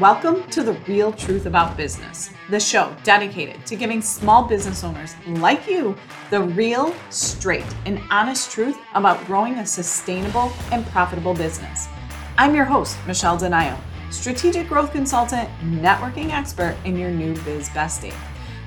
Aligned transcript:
Welcome 0.00 0.48
to 0.52 0.62
The 0.62 0.72
Real 0.88 1.12
Truth 1.12 1.44
About 1.44 1.76
Business, 1.76 2.30
the 2.48 2.58
show 2.58 2.96
dedicated 3.04 3.66
to 3.66 3.76
giving 3.76 4.00
small 4.00 4.42
business 4.42 4.82
owners 4.82 5.14
like 5.26 5.68
you 5.68 5.94
the 6.30 6.40
real, 6.40 6.94
straight, 7.10 7.66
and 7.84 8.00
honest 8.10 8.50
truth 8.50 8.78
about 8.94 9.22
growing 9.26 9.56
a 9.56 9.66
sustainable 9.66 10.50
and 10.72 10.86
profitable 10.86 11.34
business. 11.34 11.86
I'm 12.38 12.54
your 12.54 12.64
host, 12.64 12.96
Michelle 13.06 13.36
Denayo, 13.36 13.78
strategic 14.10 14.68
growth 14.68 14.90
consultant, 14.90 15.50
networking 15.62 16.30
expert, 16.30 16.78
and 16.86 16.98
your 16.98 17.10
new 17.10 17.34
biz 17.42 17.68
bestie. 17.68 18.14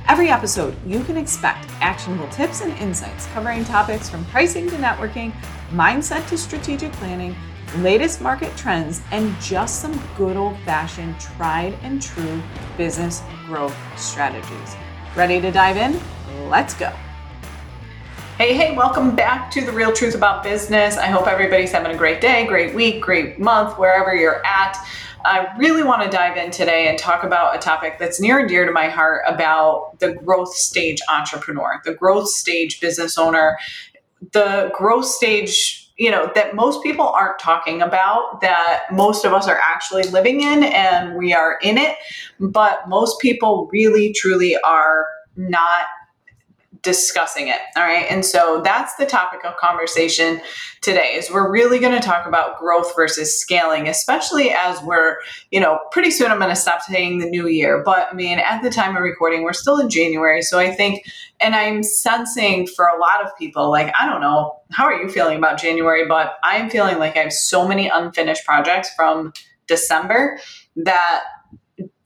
Every 0.08 0.30
episode, 0.30 0.76
you 0.86 1.04
can 1.04 1.18
expect 1.18 1.68
actionable 1.82 2.28
tips 2.28 2.62
and 2.62 2.78
insights 2.78 3.26
covering 3.34 3.66
topics 3.66 4.08
from 4.08 4.24
pricing 4.26 4.70
to 4.70 4.76
networking, 4.76 5.34
mindset 5.72 6.30
to 6.30 6.38
strategic 6.38 6.92
planning 6.92 7.36
latest 7.78 8.22
market 8.22 8.56
trends, 8.56 9.02
and 9.12 9.36
just 9.42 9.82
some 9.82 10.02
good 10.18 10.38
old 10.38 10.58
fashioned 10.60 11.20
tried 11.20 11.74
and 11.82 12.02
true 12.02 12.42
business 12.78 13.22
growth 13.46 13.76
strategies. 13.98 14.76
Ready 15.16 15.42
to 15.42 15.52
dive 15.52 15.78
in? 15.78 16.00
Let's 16.50 16.74
go. 16.74 16.92
Hey, 18.38 18.56
hey, 18.56 18.76
welcome 18.76 19.16
back 19.16 19.52
to 19.52 19.62
The 19.64 19.72
Real 19.72 19.94
Truth 19.94 20.16
About 20.16 20.44
Business. 20.44 20.98
I 20.98 21.06
hope 21.06 21.28
everybody's 21.28 21.72
having 21.72 21.94
a 21.94 21.98
great 21.98 22.20
day, 22.20 22.48
great 22.48 22.74
week, 22.74 23.02
great 23.02 23.40
month, 23.40 23.78
wherever 23.78 24.16
you're 24.16 24.46
at. 24.46 24.78
I 25.26 25.56
really 25.58 25.84
want 25.84 26.02
to 26.04 26.10
dive 26.10 26.36
in 26.36 26.52
today 26.52 26.90
and 26.90 26.98
talk 26.98 27.24
about 27.24 27.56
a 27.56 27.60
topic 27.60 27.98
that's 27.98 28.20
near 28.20 28.40
and 28.40 28.50
dear 28.50 28.66
to 28.66 28.72
my 28.72 28.90
heart 28.90 29.22
about 29.26 30.00
the 30.00 30.14
growth 30.14 30.54
stage 30.54 31.00
entrepreneur, 31.08 31.80
the 31.86 31.94
growth 31.94 32.28
stage 32.28 32.82
business 32.82 33.18
owner, 33.18 33.58
the 34.32 34.72
growth 34.76 35.06
stage 35.06 35.83
you 36.04 36.12
know 36.12 36.30
that 36.36 36.54
most 36.54 36.84
people 36.84 37.08
aren't 37.08 37.40
talking 37.40 37.82
about 37.82 38.42
that 38.42 38.84
most 38.92 39.24
of 39.24 39.32
us 39.32 39.48
are 39.48 39.58
actually 39.64 40.04
living 40.04 40.42
in 40.42 40.66
and 40.66 41.18
we 41.18 41.34
are 41.34 41.58
in 41.62 41.78
it 41.78 41.96
but 42.42 42.90
most 42.90 43.22
people 43.22 43.70
really 43.72 44.12
truly 44.12 44.58
are 44.66 45.08
not 45.38 45.86
discussing 46.84 47.48
it. 47.48 47.60
All 47.78 47.84
right. 47.84 48.06
And 48.10 48.26
so 48.26 48.62
that's 48.64 48.94
the 48.96 49.06
topic 49.06 49.46
of 49.46 49.56
conversation 49.56 50.42
today 50.82 51.14
is 51.16 51.32
we're 51.32 51.50
really 51.50 51.80
going 51.80 51.94
to 51.94 52.06
talk 52.06 52.28
about 52.28 52.60
growth 52.60 52.94
versus 52.94 53.40
scaling, 53.40 53.88
especially 53.88 54.52
as 54.52 54.82
we're, 54.84 55.18
you 55.50 55.62
know, 55.62 55.80
pretty 55.92 56.12
soon 56.12 56.30
I'm 56.30 56.40
going 56.40 56.50
to 56.50 56.56
stop 56.58 56.82
saying 56.82 57.20
the 57.20 57.30
new 57.30 57.48
year. 57.48 57.82
But 57.84 58.10
I 58.12 58.14
mean, 58.14 58.38
at 58.38 58.62
the 58.62 58.70
time 58.70 58.98
of 58.98 59.02
recording, 59.02 59.44
we're 59.44 59.54
still 59.54 59.80
in 59.80 59.90
January. 59.90 60.42
So 60.42 60.60
I 60.60 60.72
think, 60.72 61.10
and 61.40 61.56
I'm 61.56 61.84
sensing 61.84 62.68
for 62.68 62.86
a 62.86 63.00
lot 63.00 63.26
of 63.26 63.36
people, 63.38 63.72
like, 63.72 63.94
I 63.98 64.06
don't 64.06 64.22
know, 64.22 64.60
how 64.72 64.84
are 64.84 65.02
you 65.02 65.10
feeling 65.10 65.38
about 65.38 65.60
January? 65.60 66.06
But 66.06 66.36
I'm 66.44 66.70
feeling 66.70 67.00
like 67.00 67.16
I 67.16 67.22
have 67.22 67.34
so 67.34 67.66
many 67.66 67.88
unfinished 67.88 68.44
projects 68.44 68.94
from 68.94 69.32
December 69.68 70.38
that 70.76 71.24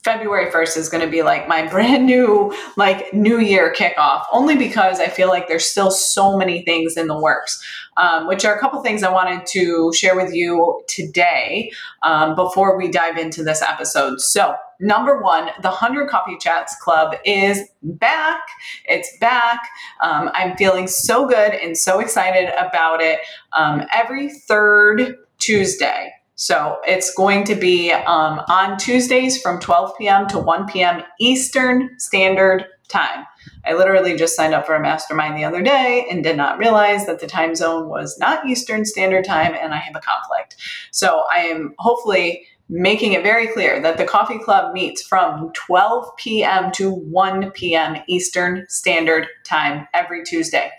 February 0.03 0.49
1st 0.51 0.77
is 0.77 0.89
going 0.89 1.03
to 1.03 1.09
be 1.09 1.23
like 1.23 1.47
my 1.47 1.67
brand 1.71 2.05
new 2.05 2.55
like 2.77 3.13
new 3.13 3.39
year 3.39 3.73
kickoff 3.73 4.23
only 4.31 4.55
because 4.55 4.99
I 4.99 5.07
feel 5.07 5.27
like 5.27 5.47
there's 5.47 5.65
still 5.65 5.91
so 5.91 6.37
many 6.37 6.63
things 6.63 6.97
in 6.97 7.07
the 7.07 7.19
works 7.19 7.61
um, 7.97 8.27
which 8.27 8.45
are 8.45 8.55
a 8.55 8.59
couple 8.59 8.81
things 8.81 9.03
I 9.03 9.11
wanted 9.11 9.45
to 9.47 9.91
share 9.93 10.15
with 10.15 10.33
you 10.33 10.81
today 10.87 11.71
um, 12.03 12.35
before 12.35 12.77
we 12.77 12.89
dive 12.89 13.17
into 13.17 13.43
this 13.43 13.61
episode. 13.61 14.21
So 14.21 14.55
number 14.79 15.21
one 15.21 15.47
the 15.61 15.69
100 15.69 16.09
coffee 16.09 16.37
chats 16.39 16.75
club 16.81 17.15
is 17.25 17.67
back. 17.81 18.41
It's 18.85 19.17
back. 19.19 19.59
Um, 20.01 20.29
I'm 20.33 20.55
feeling 20.55 20.87
so 20.87 21.27
good 21.27 21.53
and 21.53 21.77
so 21.77 21.99
excited 21.99 22.49
about 22.57 23.01
it 23.01 23.19
um, 23.53 23.83
every 23.93 24.29
third 24.29 25.15
Tuesday 25.39 26.11
so 26.37 26.77
it's 26.85 27.11
going 27.15 27.43
to 27.45 27.55
be 27.55 27.91
um, 27.91 28.41
on 28.47 28.77
Tuesdays 28.77 29.41
from 29.41 29.59
12 29.59 29.97
p.m. 29.97 30.27
to 30.27 30.37
1 30.37 30.67
p.m. 30.67 31.01
Eastern 31.19 31.99
Standard 31.99 32.67
Time. 32.87 33.25
I 33.65 33.73
literally 33.73 34.15
just 34.15 34.35
signed 34.35 34.53
up 34.53 34.67
for 34.67 34.75
a 34.75 34.79
mastermind 34.79 35.35
the 35.35 35.43
other 35.43 35.63
day 35.63 36.05
and 36.11 36.23
did 36.23 36.37
not 36.37 36.59
realize 36.59 37.07
that 37.07 37.19
the 37.19 37.25
time 37.25 37.55
zone 37.55 37.89
was 37.89 38.19
not 38.19 38.45
Eastern 38.45 38.85
Standard 38.85 39.25
Time 39.25 39.55
and 39.59 39.73
I 39.73 39.77
have 39.77 39.95
a 39.95 39.99
conflict. 39.99 40.57
So 40.91 41.23
I 41.33 41.39
am 41.39 41.73
hopefully 41.79 42.45
making 42.69 43.13
it 43.13 43.23
very 43.23 43.47
clear 43.47 43.81
that 43.81 43.97
the 43.97 44.05
coffee 44.05 44.37
club 44.37 44.75
meets 44.75 45.01
from 45.01 45.51
12 45.53 46.15
p.m. 46.17 46.71
to 46.73 46.91
1 46.91 47.49
p.m. 47.51 47.97
Eastern 48.07 48.63
Standard 48.69 49.25
Time 49.43 49.87
every 49.95 50.23
Tuesday. 50.23 50.69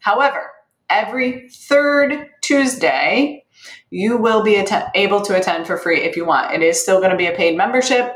However, 0.00 0.50
every 0.90 1.48
third 1.48 2.28
Tuesday, 2.42 3.45
you 3.90 4.16
will 4.16 4.42
be 4.42 4.56
att- 4.56 4.90
able 4.94 5.20
to 5.22 5.36
attend 5.36 5.66
for 5.66 5.76
free 5.76 6.02
if 6.02 6.16
you 6.16 6.24
want. 6.24 6.52
It 6.52 6.62
is 6.62 6.80
still 6.80 6.98
going 6.98 7.10
to 7.10 7.16
be 7.16 7.26
a 7.26 7.36
paid 7.36 7.56
membership. 7.56 8.14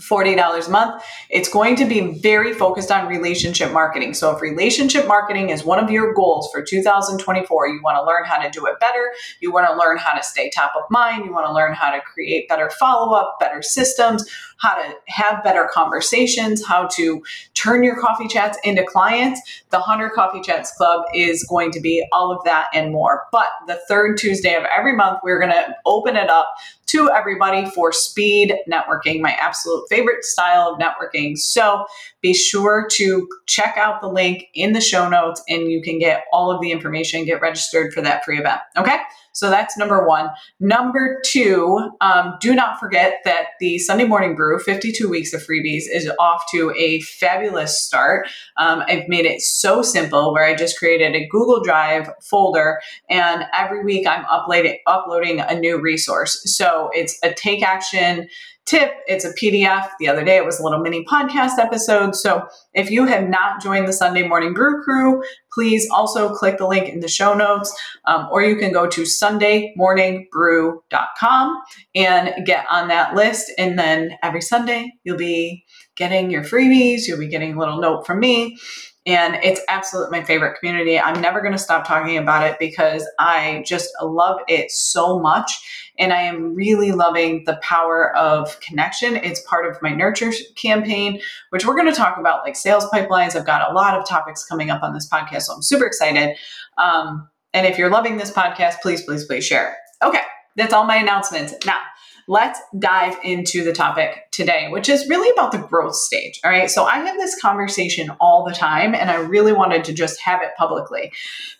$40 0.00 0.66
a 0.66 0.70
month. 0.70 1.02
It's 1.30 1.48
going 1.48 1.76
to 1.76 1.84
be 1.84 2.18
very 2.18 2.54
focused 2.54 2.90
on 2.90 3.06
relationship 3.08 3.72
marketing. 3.72 4.14
So, 4.14 4.34
if 4.34 4.40
relationship 4.40 5.06
marketing 5.06 5.50
is 5.50 5.64
one 5.64 5.82
of 5.82 5.90
your 5.90 6.14
goals 6.14 6.50
for 6.50 6.62
2024, 6.62 7.68
you 7.68 7.80
want 7.82 7.96
to 7.96 8.04
learn 8.04 8.24
how 8.24 8.40
to 8.40 8.50
do 8.50 8.66
it 8.66 8.80
better, 8.80 9.12
you 9.40 9.52
want 9.52 9.68
to 9.68 9.76
learn 9.76 9.98
how 9.98 10.16
to 10.16 10.22
stay 10.22 10.50
top 10.50 10.72
of 10.76 10.82
mind, 10.90 11.24
you 11.24 11.32
want 11.32 11.46
to 11.46 11.52
learn 11.52 11.74
how 11.74 11.90
to 11.90 12.00
create 12.00 12.48
better 12.48 12.70
follow 12.70 13.14
up, 13.14 13.36
better 13.38 13.62
systems, 13.62 14.24
how 14.62 14.74
to 14.74 14.94
have 15.08 15.42
better 15.42 15.68
conversations, 15.72 16.64
how 16.64 16.86
to 16.86 17.22
turn 17.54 17.82
your 17.82 18.00
coffee 18.00 18.28
chats 18.28 18.56
into 18.62 18.84
clients, 18.84 19.40
the 19.70 19.78
100 19.78 20.10
Coffee 20.10 20.40
Chats 20.40 20.72
Club 20.72 21.04
is 21.14 21.44
going 21.44 21.72
to 21.72 21.80
be 21.80 22.06
all 22.12 22.30
of 22.30 22.42
that 22.44 22.68
and 22.72 22.92
more. 22.92 23.24
But 23.32 23.48
the 23.66 23.80
third 23.88 24.18
Tuesday 24.18 24.54
of 24.54 24.62
every 24.64 24.94
month, 24.94 25.18
we're 25.24 25.40
going 25.40 25.52
to 25.52 25.74
open 25.84 26.16
it 26.16 26.30
up 26.30 26.54
to 26.86 27.10
everybody 27.10 27.68
for 27.70 27.90
speed 27.90 28.54
networking, 28.70 29.20
my 29.20 29.32
absolute 29.40 29.86
favorite 29.88 30.24
style 30.24 30.68
of 30.68 30.78
networking. 30.78 31.36
So 31.36 31.86
be 32.20 32.34
sure 32.34 32.86
to 32.92 33.28
check 33.46 33.76
out 33.76 34.00
the 34.00 34.08
link 34.08 34.44
in 34.54 34.72
the 34.72 34.80
show 34.80 35.08
notes 35.08 35.42
and 35.48 35.70
you 35.72 35.82
can 35.82 35.98
get 35.98 36.24
all 36.32 36.50
of 36.50 36.60
the 36.60 36.70
information, 36.70 37.24
get 37.24 37.40
registered 37.40 37.92
for 37.92 38.02
that 38.02 38.24
free 38.24 38.38
event. 38.38 38.60
Okay. 38.76 38.98
So 39.32 39.50
that's 39.50 39.76
number 39.76 40.06
one. 40.06 40.30
Number 40.60 41.20
two, 41.24 41.90
um, 42.00 42.34
do 42.40 42.54
not 42.54 42.78
forget 42.78 43.20
that 43.24 43.48
the 43.60 43.78
Sunday 43.78 44.04
Morning 44.04 44.34
Brew 44.34 44.58
52 44.58 45.08
Weeks 45.08 45.32
of 45.32 45.42
Freebies 45.42 45.84
is 45.92 46.10
off 46.18 46.44
to 46.52 46.72
a 46.76 47.00
fabulous 47.00 47.80
start. 47.80 48.28
Um, 48.58 48.82
I've 48.86 49.08
made 49.08 49.24
it 49.24 49.40
so 49.40 49.82
simple 49.82 50.32
where 50.32 50.44
I 50.44 50.54
just 50.54 50.78
created 50.78 51.14
a 51.14 51.26
Google 51.28 51.62
Drive 51.62 52.10
folder 52.22 52.80
and 53.08 53.44
every 53.54 53.84
week 53.84 54.06
I'm 54.06 54.24
uploading, 54.26 54.78
uploading 54.86 55.40
a 55.40 55.58
new 55.58 55.80
resource. 55.80 56.40
So 56.44 56.90
it's 56.92 57.18
a 57.22 57.32
take 57.32 57.62
action 57.62 58.28
tip. 58.64 58.92
It's 59.06 59.24
a 59.24 59.32
PDF. 59.34 59.88
The 59.98 60.06
other 60.08 60.24
day 60.24 60.36
it 60.36 60.44
was 60.44 60.60
a 60.60 60.62
little 60.62 60.78
mini 60.80 61.04
podcast 61.04 61.58
episode. 61.58 62.14
So 62.14 62.46
if 62.74 62.90
you 62.90 63.06
have 63.06 63.26
not 63.28 63.62
joined 63.62 63.88
the 63.88 63.92
Sunday 63.92 64.26
Morning 64.26 64.54
Brew 64.54 64.82
Crew, 64.82 65.22
please 65.52 65.86
also 65.90 66.34
click 66.34 66.56
the 66.58 66.66
link 66.66 66.88
in 66.88 66.98
the 67.00 67.08
show 67.08 67.34
notes, 67.34 67.76
um, 68.06 68.26
or 68.30 68.42
you 68.42 68.56
can 68.56 68.72
go 68.72 68.86
to 68.86 69.02
sundaymorningbrew.com 69.02 71.62
and 71.94 72.46
get 72.46 72.64
on 72.70 72.88
that 72.88 73.14
list. 73.14 73.52
And 73.58 73.78
then 73.78 74.16
every 74.22 74.40
Sunday 74.40 74.94
you'll 75.04 75.18
be 75.18 75.66
getting 75.96 76.30
your 76.30 76.42
freebies. 76.42 77.06
You'll 77.06 77.18
be 77.18 77.28
getting 77.28 77.52
a 77.54 77.58
little 77.58 77.80
note 77.80 78.06
from 78.06 78.20
me. 78.20 78.56
And 79.04 79.34
it's 79.42 79.60
absolutely 79.68 80.20
my 80.20 80.24
favorite 80.24 80.58
community. 80.60 80.98
I'm 80.98 81.20
never 81.20 81.40
going 81.40 81.52
to 81.52 81.58
stop 81.58 81.86
talking 81.86 82.16
about 82.18 82.46
it 82.46 82.58
because 82.60 83.04
I 83.18 83.64
just 83.66 83.90
love 84.00 84.38
it 84.46 84.70
so 84.70 85.18
much. 85.18 85.50
And 85.98 86.12
I 86.12 86.22
am 86.22 86.54
really 86.54 86.92
loving 86.92 87.42
the 87.44 87.58
power 87.62 88.16
of 88.16 88.58
connection. 88.60 89.16
It's 89.16 89.40
part 89.42 89.66
of 89.66 89.80
my 89.82 89.90
nurture 89.90 90.30
campaign, 90.56 91.20
which 91.50 91.66
we're 91.66 91.74
going 91.74 91.90
to 91.90 91.94
talk 91.94 92.16
about 92.16 92.44
like 92.44 92.54
sales 92.54 92.84
pipelines. 92.86 93.34
I've 93.34 93.44
got 93.44 93.68
a 93.68 93.74
lot 93.74 93.98
of 93.98 94.08
topics 94.08 94.44
coming 94.44 94.70
up 94.70 94.84
on 94.84 94.94
this 94.94 95.08
podcast. 95.08 95.42
So 95.42 95.54
I'm 95.54 95.62
super 95.62 95.84
excited. 95.84 96.36
Um, 96.78 97.28
and 97.52 97.66
if 97.66 97.78
you're 97.78 97.90
loving 97.90 98.18
this 98.18 98.30
podcast, 98.30 98.80
please, 98.82 99.02
please, 99.02 99.24
please 99.24 99.44
share. 99.44 99.76
Okay, 100.02 100.22
that's 100.56 100.72
all 100.72 100.84
my 100.84 100.96
announcements. 100.96 101.54
Now, 101.66 101.80
let's 102.28 102.60
dive 102.78 103.16
into 103.22 103.64
the 103.64 103.72
topic 103.72 104.30
today, 104.30 104.68
which 104.70 104.88
is 104.88 105.08
really 105.08 105.30
about 105.30 105.52
the 105.52 105.58
growth 105.58 105.94
stage. 105.94 106.40
All 106.44 106.50
right. 106.50 106.70
So 106.70 106.84
I 106.84 106.98
have 106.98 107.16
this 107.18 107.40
conversation 107.40 108.10
all 108.20 108.44
the 108.44 108.54
time, 108.54 108.94
and 108.94 109.10
I 109.10 109.16
really 109.16 109.52
wanted 109.52 109.84
to 109.84 109.92
just 109.92 110.20
have 110.20 110.42
it 110.42 110.50
publicly 110.56 111.12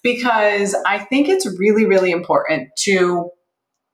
because 0.02 0.76
I 0.86 0.98
think 0.98 1.28
it's 1.28 1.46
really, 1.58 1.84
really 1.84 2.10
important 2.10 2.70
to 2.80 3.30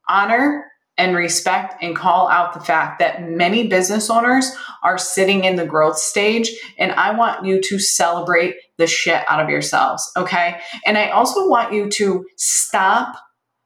honor 0.09 0.65
and 0.99 1.15
respect 1.15 1.81
and 1.81 1.95
call 1.95 2.29
out 2.29 2.53
the 2.53 2.61
fact 2.61 2.99
that 2.99 3.23
many 3.23 3.69
business 3.69 4.11
owners 4.11 4.51
are 4.83 4.99
sitting 4.99 5.45
in 5.45 5.55
the 5.55 5.65
growth 5.65 5.97
stage. 5.97 6.51
And 6.77 6.91
I 6.93 7.13
want 7.13 7.47
you 7.47 7.61
to 7.63 7.79
celebrate 7.79 8.57
the 8.79 8.89
shit 8.89 9.23
out 9.29 9.41
of 9.41 9.49
yourselves. 9.49 10.11
Okay. 10.17 10.59
And 10.85 10.99
I 10.99 11.11
also 11.11 11.49
want 11.49 11.73
you 11.73 11.89
to 11.91 12.27
stop 12.37 13.17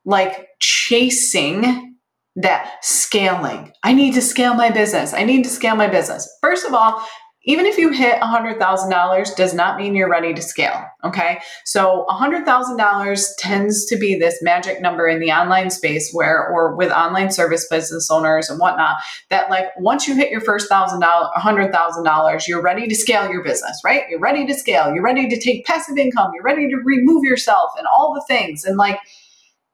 like 0.04 0.48
chasing 0.60 1.91
that 2.36 2.78
scaling. 2.82 3.72
I 3.82 3.92
need 3.92 4.14
to 4.14 4.22
scale 4.22 4.54
my 4.54 4.70
business. 4.70 5.12
I 5.12 5.24
need 5.24 5.44
to 5.44 5.50
scale 5.50 5.76
my 5.76 5.88
business. 5.88 6.28
First 6.40 6.64
of 6.64 6.72
all, 6.72 7.06
even 7.44 7.66
if 7.66 7.76
you 7.76 7.90
hit 7.90 8.20
$100,000 8.20 9.36
does 9.36 9.52
not 9.52 9.76
mean 9.76 9.96
you're 9.96 10.08
ready 10.08 10.32
to 10.32 10.40
scale. 10.40 10.84
Okay. 11.02 11.40
So 11.64 12.06
$100,000 12.08 13.28
tends 13.38 13.84
to 13.86 13.96
be 13.96 14.14
this 14.14 14.40
magic 14.42 14.80
number 14.80 15.08
in 15.08 15.18
the 15.18 15.32
online 15.32 15.70
space 15.70 16.12
where, 16.12 16.48
or 16.48 16.76
with 16.76 16.92
online 16.92 17.32
service 17.32 17.66
business 17.68 18.10
owners 18.10 18.48
and 18.48 18.60
whatnot, 18.60 18.96
that 19.30 19.50
like 19.50 19.66
once 19.76 20.06
you 20.06 20.14
hit 20.14 20.30
your 20.30 20.40
first 20.40 20.68
thousand 20.68 21.00
dollars, 21.00 21.30
$100,000, 21.36 22.46
you're 22.46 22.62
ready 22.62 22.86
to 22.86 22.94
scale 22.94 23.28
your 23.28 23.42
business, 23.42 23.80
right? 23.84 24.04
You're 24.08 24.20
ready 24.20 24.46
to 24.46 24.54
scale. 24.54 24.94
You're 24.94 25.02
ready 25.02 25.28
to 25.28 25.40
take 25.40 25.66
passive 25.66 25.98
income. 25.98 26.30
You're 26.34 26.44
ready 26.44 26.68
to 26.68 26.76
remove 26.76 27.24
yourself 27.24 27.72
and 27.76 27.88
all 27.88 28.14
the 28.14 28.24
things. 28.28 28.64
And 28.64 28.76
like, 28.76 29.00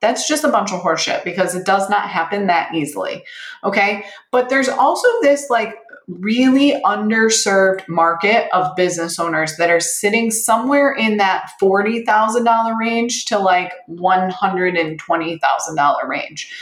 that's 0.00 0.28
just 0.28 0.44
a 0.44 0.48
bunch 0.48 0.72
of 0.72 0.80
horseshit 0.80 1.24
because 1.24 1.54
it 1.54 1.66
does 1.66 1.90
not 1.90 2.08
happen 2.08 2.46
that 2.46 2.74
easily. 2.74 3.22
Okay. 3.64 4.04
But 4.30 4.48
there's 4.48 4.68
also 4.68 5.08
this 5.22 5.50
like 5.50 5.74
really 6.06 6.80
underserved 6.84 7.86
market 7.88 8.48
of 8.54 8.76
business 8.76 9.18
owners 9.18 9.56
that 9.56 9.70
are 9.70 9.80
sitting 9.80 10.30
somewhere 10.30 10.92
in 10.92 11.16
that 11.18 11.50
$40,000 11.60 12.78
range 12.78 13.24
to 13.26 13.38
like 13.38 13.72
$120,000 13.90 16.08
range. 16.08 16.54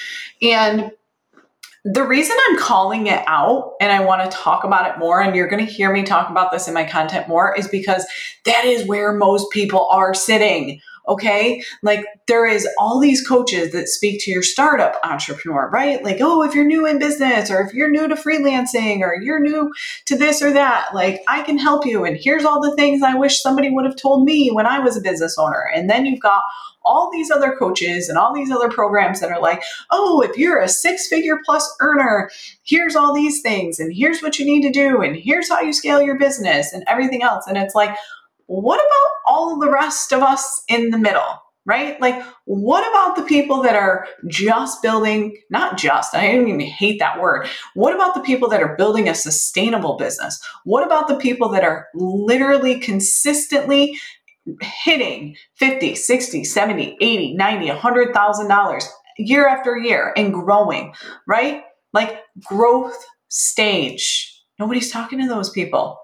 And 0.42 0.90
the 1.84 2.02
reason 2.02 2.36
I'm 2.48 2.58
calling 2.58 3.06
it 3.06 3.22
out 3.28 3.74
and 3.80 3.92
I 3.92 4.04
want 4.04 4.28
to 4.28 4.36
talk 4.36 4.64
about 4.64 4.90
it 4.90 4.98
more, 4.98 5.20
and 5.20 5.36
you're 5.36 5.46
going 5.46 5.64
to 5.64 5.72
hear 5.72 5.92
me 5.92 6.02
talk 6.02 6.28
about 6.28 6.50
this 6.50 6.66
in 6.66 6.74
my 6.74 6.84
content 6.84 7.28
more, 7.28 7.56
is 7.56 7.68
because 7.68 8.04
that 8.44 8.64
is 8.64 8.88
where 8.88 9.12
most 9.12 9.52
people 9.52 9.86
are 9.92 10.12
sitting. 10.12 10.80
Okay. 11.08 11.62
Like 11.82 12.04
there 12.26 12.46
is 12.46 12.66
all 12.78 12.98
these 12.98 13.26
coaches 13.26 13.72
that 13.72 13.88
speak 13.88 14.20
to 14.24 14.30
your 14.30 14.42
startup 14.42 14.98
entrepreneur, 15.04 15.70
right? 15.70 16.02
Like, 16.02 16.18
oh, 16.20 16.42
if 16.42 16.54
you're 16.54 16.64
new 16.64 16.86
in 16.86 16.98
business 16.98 17.50
or 17.50 17.60
if 17.60 17.72
you're 17.72 17.90
new 17.90 18.08
to 18.08 18.16
freelancing 18.16 19.00
or 19.00 19.14
you're 19.22 19.40
new 19.40 19.72
to 20.06 20.16
this 20.16 20.42
or 20.42 20.52
that, 20.52 20.94
like 20.94 21.22
I 21.28 21.42
can 21.42 21.58
help 21.58 21.86
you. 21.86 22.04
And 22.04 22.16
here's 22.16 22.44
all 22.44 22.60
the 22.60 22.74
things 22.74 23.02
I 23.02 23.14
wish 23.14 23.40
somebody 23.40 23.70
would 23.70 23.84
have 23.84 23.96
told 23.96 24.24
me 24.24 24.50
when 24.50 24.66
I 24.66 24.80
was 24.80 24.96
a 24.96 25.00
business 25.00 25.36
owner. 25.38 25.70
And 25.74 25.88
then 25.88 26.06
you've 26.06 26.20
got 26.20 26.42
all 26.86 27.10
these 27.12 27.30
other 27.30 27.54
coaches 27.58 28.08
and 28.08 28.16
all 28.16 28.32
these 28.32 28.50
other 28.50 28.68
programs 28.70 29.20
that 29.20 29.30
are 29.30 29.40
like, 29.40 29.62
oh, 29.90 30.22
if 30.22 30.38
you're 30.38 30.60
a 30.60 30.68
six 30.68 31.08
figure 31.08 31.38
plus 31.44 31.68
earner, 31.80 32.30
here's 32.62 32.96
all 32.96 33.12
these 33.12 33.42
things, 33.42 33.80
and 33.80 33.92
here's 33.94 34.22
what 34.22 34.38
you 34.38 34.46
need 34.46 34.62
to 34.62 34.70
do, 34.70 35.02
and 35.02 35.16
here's 35.16 35.48
how 35.48 35.60
you 35.60 35.72
scale 35.72 36.00
your 36.00 36.16
business, 36.16 36.72
and 36.72 36.84
everything 36.86 37.22
else. 37.22 37.46
And 37.46 37.58
it's 37.58 37.74
like, 37.74 37.94
what 38.46 38.76
about 38.78 39.32
all 39.32 39.58
the 39.58 39.70
rest 39.70 40.12
of 40.12 40.22
us 40.22 40.62
in 40.68 40.90
the 40.90 40.98
middle? 40.98 41.42
Right? 41.68 42.00
Like, 42.00 42.22
what 42.44 42.88
about 42.88 43.16
the 43.16 43.24
people 43.24 43.60
that 43.62 43.74
are 43.74 44.06
just 44.28 44.82
building, 44.82 45.36
not 45.50 45.76
just, 45.76 46.14
I 46.14 46.30
don't 46.30 46.46
even 46.46 46.60
hate 46.60 47.00
that 47.00 47.20
word. 47.20 47.48
What 47.74 47.92
about 47.92 48.14
the 48.14 48.20
people 48.20 48.48
that 48.50 48.62
are 48.62 48.76
building 48.76 49.08
a 49.08 49.16
sustainable 49.16 49.96
business? 49.96 50.40
What 50.62 50.86
about 50.86 51.08
the 51.08 51.16
people 51.16 51.48
that 51.48 51.64
are 51.64 51.88
literally 51.92 52.78
consistently 52.78 53.98
hitting 54.62 55.34
50, 55.56 55.96
60, 55.96 56.44
70, 56.44 56.96
80, 57.00 57.34
90, 57.34 57.68
$100,000 57.68 58.84
year 59.18 59.48
after 59.48 59.76
year 59.76 60.12
and 60.16 60.32
growing, 60.32 60.94
right? 61.26 61.62
Like 61.92 62.20
growth 62.44 62.96
stage. 63.28 64.44
Nobody's 64.58 64.90
talking 64.90 65.20
to 65.20 65.28
those 65.28 65.50
people. 65.50 65.98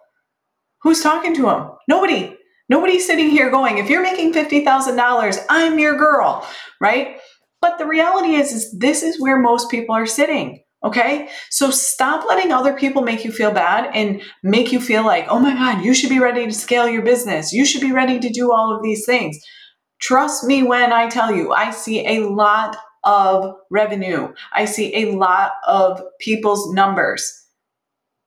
Who's 0.82 1.02
talking 1.02 1.34
to 1.34 1.42
them? 1.42 1.70
Nobody. 1.88 2.36
Nobody's 2.68 3.06
sitting 3.06 3.30
here 3.30 3.50
going, 3.50 3.78
if 3.78 3.90
you're 3.90 4.02
making 4.02 4.32
$50,000, 4.32 5.44
I'm 5.50 5.78
your 5.78 5.96
girl, 5.96 6.46
right? 6.80 7.18
But 7.60 7.78
the 7.78 7.86
reality 7.86 8.34
is, 8.34 8.52
is 8.52 8.78
this 8.78 9.02
is 9.02 9.20
where 9.20 9.38
most 9.38 9.70
people 9.70 9.94
are 9.94 10.06
sitting. 10.06 10.62
Okay. 10.84 11.28
So 11.50 11.70
stop 11.70 12.26
letting 12.28 12.50
other 12.50 12.72
people 12.72 13.02
make 13.02 13.24
you 13.24 13.30
feel 13.30 13.52
bad 13.52 13.90
and 13.94 14.20
make 14.42 14.72
you 14.72 14.80
feel 14.80 15.04
like, 15.04 15.26
oh 15.28 15.38
my 15.38 15.54
God, 15.54 15.84
you 15.84 15.94
should 15.94 16.10
be 16.10 16.18
ready 16.18 16.44
to 16.44 16.52
scale 16.52 16.88
your 16.88 17.02
business. 17.02 17.52
You 17.52 17.64
should 17.64 17.82
be 17.82 17.92
ready 17.92 18.18
to 18.18 18.28
do 18.30 18.52
all 18.52 18.74
of 18.74 18.82
these 18.82 19.06
things. 19.06 19.38
Trust 20.00 20.42
me 20.42 20.64
when 20.64 20.92
I 20.92 21.08
tell 21.08 21.32
you, 21.32 21.52
I 21.52 21.70
see 21.70 22.04
a 22.04 22.26
lot 22.26 22.76
of 23.04 23.54
revenue. 23.70 24.32
I 24.52 24.64
see 24.64 24.92
a 24.96 25.12
lot 25.12 25.52
of 25.66 26.00
people's 26.20 26.72
numbers. 26.72 27.41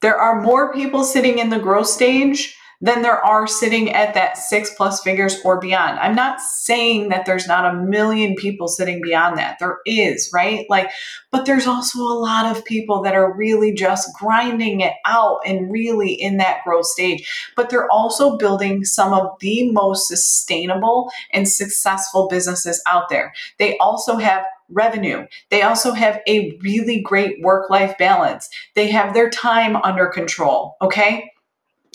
There 0.06 0.22
are 0.22 0.40
more 0.40 0.72
people 0.72 1.04
sitting 1.04 1.40
in 1.40 1.50
the 1.50 1.58
growth 1.58 1.88
stage 1.88 2.56
than 2.80 3.02
there 3.02 3.26
are 3.26 3.48
sitting 3.48 3.92
at 3.92 4.14
that 4.14 4.38
six 4.38 4.72
plus 4.76 5.02
figures 5.02 5.38
or 5.44 5.60
beyond. 5.60 5.98
I'm 5.98 6.14
not 6.14 6.42
saying 6.42 7.10
that 7.10 7.26
there's 7.26 7.48
not 7.48 7.66
a 7.66 7.80
million 7.80 8.36
people 8.36 8.68
sitting 8.68 9.02
beyond 9.02 9.40
that. 9.40 9.58
There 9.60 9.80
is, 9.88 10.30
right? 10.32 10.68
Like, 10.70 10.92
but 11.32 11.48
there's 11.48 11.66
also 11.66 12.02
a 12.02 12.20
lot 12.20 12.56
of 12.56 12.64
people 12.66 13.02
that 13.02 13.16
are 13.16 13.36
really 13.36 13.74
just 13.74 14.16
grinding 14.20 14.82
it 14.82 14.94
out 15.08 15.40
and 15.44 15.72
really 15.72 16.14
in 16.14 16.38
that 16.38 16.64
growth 16.64 16.86
stage. 16.86 17.28
But 17.56 17.72
they're 17.72 17.90
also 17.90 18.38
building 18.38 18.86
some 18.86 19.12
of 19.12 19.32
the 19.40 19.72
most 19.72 20.08
sustainable 20.08 21.10
and 21.34 21.48
successful 21.48 22.28
businesses 22.28 22.80
out 22.86 23.10
there. 23.10 23.34
They 23.58 23.76
also 23.80 24.18
have 24.18 24.46
revenue. 24.70 25.26
They 25.50 25.62
also 25.62 25.92
have 25.92 26.20
a 26.28 26.58
really 26.62 27.02
great 27.02 27.42
work 27.42 27.70
life 27.70 27.98
balance. 27.98 28.50
They 28.76 28.90
have 28.92 29.14
their 29.14 29.30
time 29.30 29.76
under 29.78 30.08
control. 30.08 30.76
Okay. 30.82 31.32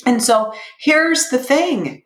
And 0.07 0.23
so 0.23 0.53
here's 0.79 1.29
the 1.29 1.39
thing 1.39 2.05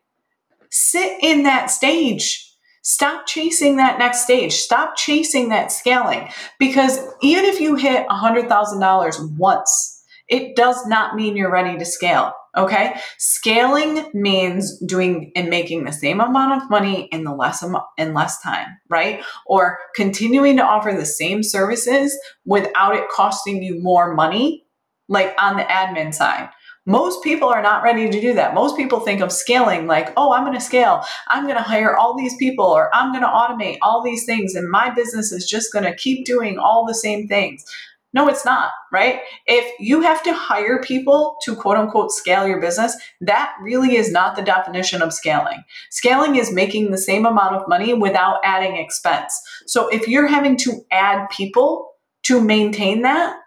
sit 0.69 1.17
in 1.21 1.43
that 1.43 1.71
stage. 1.71 2.41
Stop 2.81 3.25
chasing 3.25 3.77
that 3.77 3.97
next 3.97 4.23
stage. 4.23 4.53
Stop 4.53 4.95
chasing 4.95 5.49
that 5.49 5.71
scaling. 5.71 6.29
Because 6.59 6.99
even 7.21 7.45
if 7.45 7.59
you 7.59 7.75
hit 7.75 8.07
$100,000 8.07 9.37
once, 9.37 10.03
it 10.27 10.55
does 10.55 10.85
not 10.85 11.15
mean 11.15 11.35
you're 11.35 11.51
ready 11.51 11.77
to 11.79 11.85
scale. 11.85 12.33
Okay. 12.57 12.95
Scaling 13.17 14.05
means 14.13 14.79
doing 14.79 15.31
and 15.35 15.49
making 15.49 15.83
the 15.83 15.91
same 15.91 16.21
amount 16.21 16.61
of 16.61 16.69
money 16.69 17.09
in 17.11 17.23
the 17.23 17.33
less 17.33 17.63
in 17.97 18.13
less 18.13 18.41
time, 18.41 18.67
right? 18.89 19.23
Or 19.45 19.77
continuing 19.95 20.55
to 20.57 20.63
offer 20.63 20.93
the 20.93 21.05
same 21.05 21.43
services 21.43 22.17
without 22.45 22.95
it 22.95 23.09
costing 23.09 23.61
you 23.61 23.81
more 23.81 24.13
money, 24.13 24.65
like 25.09 25.35
on 25.37 25.57
the 25.57 25.63
admin 25.63 26.13
side. 26.13 26.49
Most 26.87 27.23
people 27.23 27.49
are 27.49 27.63
not 27.63 27.81
ready 27.83 28.09
to 28.09 28.21
do 28.21 28.33
that. 28.35 28.53
Most 28.53 28.77
people 28.77 28.99
think 28.99 29.19
of 29.19 29.31
scaling 29.31 29.87
like, 29.87 30.13
oh, 30.17 30.31
I'm 30.31 30.43
going 30.43 30.53
to 30.53 30.61
scale. 30.61 31.03
I'm 31.27 31.45
going 31.45 31.57
to 31.57 31.63
hire 31.63 31.97
all 31.97 32.15
these 32.15 32.35
people 32.37 32.65
or 32.65 32.93
I'm 32.93 33.11
going 33.11 33.23
to 33.23 33.27
automate 33.27 33.79
all 33.81 34.03
these 34.03 34.23
things 34.25 34.53
and 34.53 34.69
my 34.69 34.91
business 34.91 35.31
is 35.31 35.49
just 35.49 35.73
going 35.73 35.85
to 35.85 35.95
keep 35.95 36.27
doing 36.27 36.59
all 36.59 36.85
the 36.85 36.93
same 36.93 37.27
things. 37.27 37.65
No, 38.15 38.27
it's 38.27 38.45
not, 38.45 38.71
right? 38.91 39.19
If 39.45 39.71
you 39.79 40.01
have 40.01 40.23
to 40.23 40.33
hire 40.33 40.81
people 40.81 41.37
to 41.43 41.55
quote 41.55 41.77
unquote 41.77 42.11
scale 42.11 42.47
your 42.47 42.59
business, 42.59 42.95
that 43.21 43.53
really 43.61 43.95
is 43.95 44.11
not 44.11 44.35
the 44.35 44.41
definition 44.41 45.03
of 45.03 45.13
scaling. 45.13 45.63
Scaling 45.91 46.37
is 46.37 46.51
making 46.51 46.89
the 46.89 46.97
same 46.97 47.25
amount 47.25 47.55
of 47.55 47.67
money 47.67 47.93
without 47.93 48.39
adding 48.43 48.77
expense. 48.77 49.39
So 49.67 49.87
if 49.89 50.07
you're 50.07 50.27
having 50.27 50.57
to 50.57 50.81
add 50.91 51.29
people 51.29 51.91
to 52.23 52.41
maintain 52.41 53.03
that, 53.03 53.37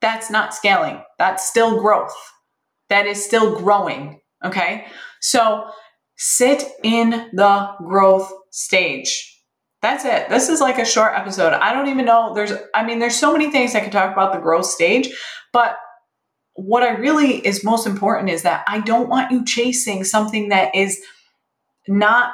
that's 0.00 0.30
not 0.30 0.54
scaling. 0.54 1.02
That's 1.18 1.46
still 1.46 1.80
growth 1.80 2.14
that 2.88 3.06
is 3.06 3.24
still 3.24 3.56
growing. 3.58 4.20
Okay. 4.44 4.86
So 5.20 5.64
sit 6.16 6.64
in 6.82 7.10
the 7.32 7.70
growth 7.78 8.30
stage. 8.50 9.33
That's 9.84 10.06
it. 10.06 10.30
This 10.30 10.48
is 10.48 10.62
like 10.62 10.78
a 10.78 10.84
short 10.86 11.12
episode. 11.14 11.52
I 11.52 11.74
don't 11.74 11.88
even 11.88 12.06
know. 12.06 12.32
There's, 12.34 12.54
I 12.74 12.86
mean, 12.86 13.00
there's 13.00 13.16
so 13.16 13.34
many 13.34 13.50
things 13.50 13.74
I 13.74 13.80
could 13.80 13.92
talk 13.92 14.14
about 14.14 14.32
the 14.32 14.40
growth 14.40 14.64
stage, 14.64 15.10
but 15.52 15.76
what 16.54 16.82
I 16.82 16.92
really 16.92 17.46
is 17.46 17.62
most 17.62 17.86
important 17.86 18.30
is 18.30 18.44
that 18.44 18.64
I 18.66 18.80
don't 18.80 19.10
want 19.10 19.30
you 19.30 19.44
chasing 19.44 20.02
something 20.04 20.48
that 20.48 20.74
is 20.74 20.98
not 21.86 22.32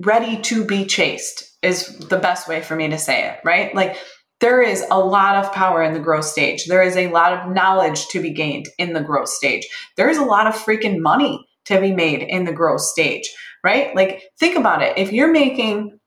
ready 0.00 0.40
to 0.42 0.64
be 0.64 0.86
chased, 0.86 1.42
is 1.60 1.98
the 1.98 2.20
best 2.20 2.46
way 2.46 2.62
for 2.62 2.76
me 2.76 2.88
to 2.88 2.98
say 2.98 3.28
it, 3.28 3.40
right? 3.44 3.74
Like, 3.74 3.96
there 4.38 4.62
is 4.62 4.84
a 4.92 5.00
lot 5.00 5.44
of 5.44 5.52
power 5.52 5.82
in 5.82 5.92
the 5.92 5.98
growth 5.98 6.26
stage. 6.26 6.66
There 6.66 6.84
is 6.84 6.96
a 6.96 7.08
lot 7.08 7.32
of 7.32 7.52
knowledge 7.52 8.06
to 8.10 8.22
be 8.22 8.30
gained 8.30 8.66
in 8.78 8.92
the 8.92 9.02
growth 9.02 9.30
stage. 9.30 9.66
There 9.96 10.08
is 10.08 10.18
a 10.18 10.24
lot 10.24 10.46
of 10.46 10.54
freaking 10.54 11.00
money 11.00 11.44
to 11.64 11.80
be 11.80 11.90
made 11.90 12.22
in 12.22 12.44
the 12.44 12.52
growth 12.52 12.82
stage, 12.82 13.28
right? 13.64 13.92
Like, 13.96 14.22
think 14.38 14.56
about 14.56 14.82
it. 14.82 14.96
If 14.96 15.10
you're 15.10 15.32
making 15.32 15.97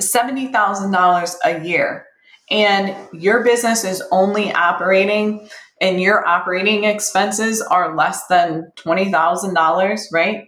$70,000 0.00 1.34
a 1.44 1.64
year 1.64 2.06
and 2.50 2.96
your 3.12 3.44
business 3.44 3.84
is 3.84 4.02
only 4.10 4.52
operating 4.52 5.48
and 5.80 6.00
your 6.00 6.26
operating 6.26 6.84
expenses 6.84 7.60
are 7.62 7.96
less 7.96 8.26
than 8.26 8.70
$20,000, 8.78 10.00
right? 10.12 10.44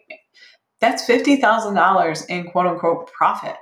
That's 0.81 1.07
$50,000 1.07 2.29
in 2.29 2.45
quote 2.51 2.67
unquote 2.67 3.13
profit. 3.13 3.57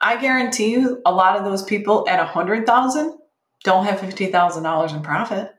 I 0.00 0.20
guarantee 0.20 0.70
you 0.70 1.00
a 1.04 1.12
lot 1.12 1.36
of 1.36 1.44
those 1.44 1.62
people 1.62 2.06
at 2.08 2.20
a 2.20 2.24
hundred 2.24 2.66
thousand 2.66 3.18
don't 3.64 3.84
have 3.84 4.00
fifty 4.00 4.26
thousand 4.26 4.62
dollars 4.62 4.92
in 4.92 5.02
profit. 5.02 5.50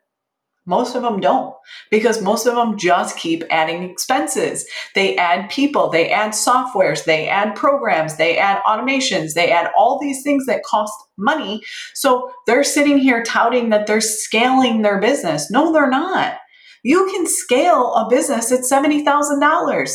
Most 0.70 0.94
of 0.94 1.02
them 1.02 1.20
don't 1.20 1.56
because 1.90 2.22
most 2.22 2.46
of 2.46 2.54
them 2.54 2.78
just 2.78 3.18
keep 3.18 3.44
adding 3.50 3.90
expenses. 3.90 4.68
They 4.94 5.18
add 5.18 5.50
people, 5.50 5.90
they 5.90 6.12
add 6.12 6.34
softwares, 6.34 7.06
they 7.06 7.28
add 7.28 7.56
programs, 7.56 8.18
they 8.18 8.38
add 8.38 8.62
automations, 8.68 9.34
they 9.34 9.50
add 9.50 9.72
all 9.76 9.98
these 10.00 10.22
things 10.22 10.46
that 10.46 10.62
cost 10.64 10.94
money. 11.18 11.64
So 11.96 12.32
they're 12.46 12.64
sitting 12.64 13.00
here 13.00 13.24
touting 13.24 13.70
that 13.70 13.88
they're 13.88 14.00
scaling 14.00 14.84
their 14.84 15.02
business. 15.02 15.50
No, 15.50 15.74
they're 15.74 15.90
not. 15.90 16.38
You 16.84 17.08
can 17.08 17.26
scale 17.26 17.96
a 17.96 18.08
business 18.08 18.52
at 18.52 18.60
$70,000. 18.60 19.90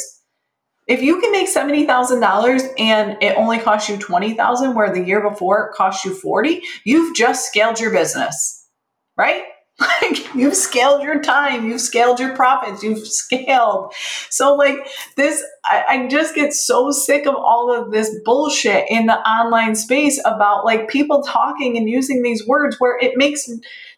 If 0.88 1.02
you 1.02 1.20
can 1.20 1.30
make 1.30 1.48
$70,000 1.48 2.74
and 2.80 3.16
it 3.22 3.36
only 3.36 3.60
costs 3.60 3.88
you 3.88 3.96
20,000 3.96 4.74
where 4.74 4.92
the 4.92 5.04
year 5.04 5.22
before 5.22 5.68
it 5.68 5.76
cost 5.76 6.04
you 6.04 6.12
40, 6.12 6.62
you've 6.84 7.14
just 7.14 7.46
scaled 7.46 7.78
your 7.78 7.92
business. 7.92 8.68
Right? 9.16 9.44
Like 9.80 10.34
you've 10.34 10.54
scaled 10.54 11.02
your 11.02 11.20
time, 11.20 11.68
you've 11.68 11.80
scaled 11.80 12.20
your 12.20 12.34
profits, 12.36 12.82
you've 12.82 13.06
scaled. 13.06 13.92
So, 14.30 14.54
like 14.54 14.76
this, 15.16 15.42
I, 15.64 15.84
I, 15.88 16.06
just 16.06 16.34
get 16.34 16.52
so 16.52 16.92
sick 16.92 17.26
of 17.26 17.34
all 17.34 17.74
of 17.74 17.90
this 17.90 18.14
bullshit 18.24 18.84
in 18.88 19.06
the 19.06 19.18
online 19.18 19.74
space 19.74 20.20
about 20.24 20.64
like 20.64 20.88
people 20.88 21.22
talking 21.22 21.76
and 21.76 21.88
using 21.88 22.22
these 22.22 22.46
words 22.46 22.76
where 22.78 22.96
it 22.98 23.16
makes 23.16 23.48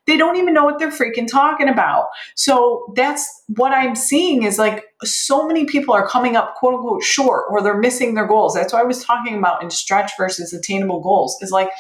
they 0.06 0.16
don't 0.16 0.36
even 0.36 0.54
know 0.54 0.64
what 0.64 0.78
they're 0.78 0.90
freaking 0.90 1.26
talking 1.30 1.68
about. 1.68 2.06
So 2.36 2.92
that's 2.94 3.42
what 3.48 3.72
I'm 3.72 3.96
seeing 3.96 4.44
is 4.44 4.58
like 4.58 4.84
so 5.02 5.46
many 5.46 5.66
people 5.66 5.94
are 5.94 6.06
coming 6.06 6.36
up 6.36 6.54
quote 6.54 6.74
unquote 6.74 7.02
short 7.02 7.46
or 7.50 7.60
they're 7.62 7.78
missing 7.78 8.14
their 8.14 8.26
goals. 8.26 8.54
That's 8.54 8.72
what 8.72 8.82
I 8.82 8.86
was 8.86 9.04
talking 9.04 9.36
about 9.36 9.62
in 9.62 9.70
stretch 9.70 10.12
versus 10.16 10.52
attainable 10.52 11.00
goals. 11.00 11.36
Is 11.42 11.50
like 11.50 11.70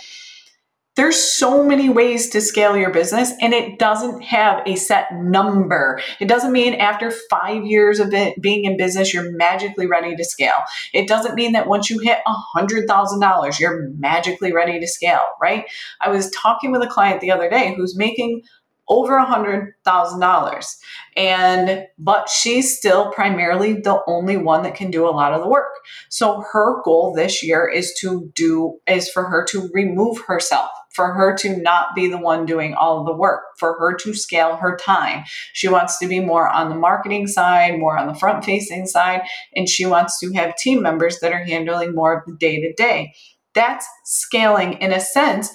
there's 0.96 1.16
so 1.16 1.62
many 1.62 1.90
ways 1.90 2.30
to 2.30 2.40
scale 2.40 2.76
your 2.76 2.90
business 2.90 3.32
and 3.40 3.52
it 3.52 3.78
doesn't 3.78 4.22
have 4.22 4.62
a 4.66 4.76
set 4.76 5.14
number. 5.14 6.00
It 6.20 6.26
doesn't 6.26 6.52
mean 6.52 6.74
after 6.74 7.10
five 7.10 7.66
years 7.66 8.00
of 8.00 8.12
it 8.14 8.40
being 8.40 8.64
in 8.64 8.78
business, 8.78 9.12
you're 9.12 9.30
magically 9.32 9.86
ready 9.86 10.16
to 10.16 10.24
scale. 10.24 10.58
It 10.94 11.06
doesn't 11.06 11.34
mean 11.34 11.52
that 11.52 11.68
once 11.68 11.90
you 11.90 11.98
hit 11.98 12.18
a 12.26 12.58
$100,000, 12.58 13.60
you're 13.60 13.90
magically 13.98 14.52
ready 14.52 14.80
to 14.80 14.86
scale, 14.86 15.26
right? 15.40 15.66
I 16.00 16.08
was 16.08 16.30
talking 16.30 16.72
with 16.72 16.82
a 16.82 16.88
client 16.88 17.20
the 17.20 17.30
other 17.30 17.50
day 17.50 17.74
who's 17.76 17.96
making 17.96 18.42
over 18.88 19.16
a 19.16 19.26
hundred 19.26 19.74
thousand 19.84 20.20
dollars 20.20 20.78
and 21.16 21.86
but 21.98 22.28
she's 22.28 22.76
still 22.76 23.10
primarily 23.10 23.72
the 23.72 24.00
only 24.06 24.36
one 24.36 24.62
that 24.62 24.76
can 24.76 24.92
do 24.92 25.08
a 25.08 25.10
lot 25.10 25.32
of 25.32 25.42
the 25.42 25.48
work 25.48 25.72
so 26.08 26.44
her 26.52 26.80
goal 26.84 27.12
this 27.12 27.42
year 27.42 27.68
is 27.68 27.92
to 27.94 28.30
do 28.36 28.78
is 28.86 29.10
for 29.10 29.24
her 29.24 29.44
to 29.44 29.68
remove 29.74 30.20
herself 30.28 30.70
for 30.96 31.12
her 31.12 31.36
to 31.36 31.56
not 31.58 31.94
be 31.94 32.08
the 32.08 32.18
one 32.18 32.46
doing 32.46 32.74
all 32.74 33.04
the 33.04 33.14
work, 33.14 33.42
for 33.58 33.78
her 33.78 33.94
to 33.94 34.14
scale 34.14 34.56
her 34.56 34.76
time. 34.76 35.24
She 35.52 35.68
wants 35.68 35.98
to 35.98 36.08
be 36.08 36.20
more 36.20 36.48
on 36.48 36.70
the 36.70 36.74
marketing 36.74 37.28
side, 37.28 37.78
more 37.78 37.98
on 37.98 38.08
the 38.08 38.14
front 38.14 38.44
facing 38.44 38.86
side, 38.86 39.20
and 39.54 39.68
she 39.68 39.84
wants 39.86 40.18
to 40.20 40.32
have 40.32 40.56
team 40.56 40.82
members 40.82 41.20
that 41.20 41.32
are 41.32 41.44
handling 41.44 41.94
more 41.94 42.18
of 42.18 42.24
the 42.26 42.36
day 42.36 42.60
to 42.60 42.72
day. 42.72 43.14
That's 43.54 43.86
scaling 44.04 44.74
in 44.74 44.92
a 44.92 45.00
sense, 45.00 45.50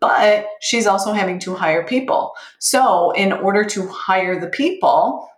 but 0.00 0.46
she's 0.60 0.86
also 0.86 1.12
having 1.12 1.38
to 1.40 1.54
hire 1.54 1.84
people. 1.84 2.32
So, 2.58 3.10
in 3.12 3.32
order 3.32 3.64
to 3.64 3.86
hire 3.88 4.40
the 4.40 4.48
people, 4.48 5.28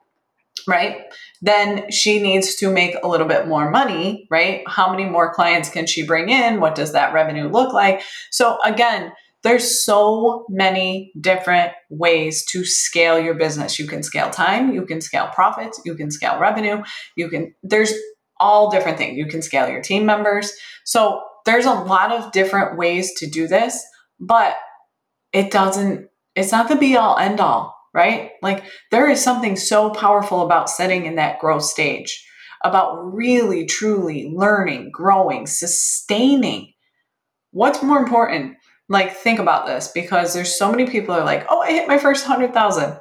right? 0.66 1.02
Then 1.42 1.90
she 1.90 2.20
needs 2.22 2.56
to 2.56 2.70
make 2.70 2.96
a 3.02 3.08
little 3.08 3.26
bit 3.26 3.46
more 3.46 3.70
money, 3.70 4.26
right? 4.30 4.62
How 4.66 4.90
many 4.90 5.04
more 5.04 5.32
clients 5.32 5.68
can 5.68 5.86
she 5.86 6.06
bring 6.06 6.28
in? 6.28 6.60
What 6.60 6.74
does 6.74 6.92
that 6.92 7.12
revenue 7.12 7.48
look 7.48 7.72
like? 7.72 8.02
So, 8.30 8.58
again, 8.64 9.12
there's 9.46 9.84
so 9.84 10.44
many 10.48 11.12
different 11.20 11.72
ways 11.88 12.44
to 12.46 12.64
scale 12.64 13.18
your 13.18 13.34
business. 13.34 13.78
You 13.78 13.86
can 13.86 14.02
scale 14.02 14.30
time, 14.30 14.74
you 14.74 14.84
can 14.84 15.00
scale 15.00 15.28
profits, 15.32 15.80
you 15.84 15.94
can 15.94 16.10
scale 16.10 16.40
revenue, 16.40 16.82
you 17.16 17.28
can, 17.28 17.54
there's 17.62 17.92
all 18.38 18.70
different 18.70 18.98
things. 18.98 19.16
You 19.16 19.26
can 19.26 19.42
scale 19.42 19.68
your 19.68 19.82
team 19.82 20.04
members. 20.04 20.52
So 20.84 21.22
there's 21.44 21.64
a 21.64 21.72
lot 21.72 22.12
of 22.12 22.32
different 22.32 22.76
ways 22.76 23.14
to 23.18 23.30
do 23.30 23.46
this, 23.46 23.82
but 24.18 24.56
it 25.32 25.50
doesn't, 25.50 26.08
it's 26.34 26.52
not 26.52 26.68
the 26.68 26.76
be 26.76 26.96
all 26.96 27.16
end 27.16 27.40
all, 27.40 27.76
right? 27.94 28.32
Like 28.42 28.64
there 28.90 29.08
is 29.08 29.22
something 29.22 29.56
so 29.56 29.90
powerful 29.90 30.42
about 30.42 30.68
setting 30.68 31.06
in 31.06 31.14
that 31.16 31.38
growth 31.38 31.62
stage, 31.62 32.26
about 32.64 33.14
really, 33.14 33.64
truly 33.64 34.30
learning, 34.34 34.90
growing, 34.92 35.46
sustaining. 35.46 36.72
What's 37.52 37.82
more 37.82 37.98
important? 37.98 38.56
Like 38.88 39.12
think 39.12 39.38
about 39.38 39.66
this 39.66 39.88
because 39.88 40.32
there's 40.32 40.56
so 40.56 40.70
many 40.70 40.86
people 40.86 41.14
are 41.14 41.24
like 41.24 41.44
oh 41.48 41.60
i 41.60 41.70
hit 41.70 41.88
my 41.88 41.98
first 41.98 42.28
100000 42.28 42.98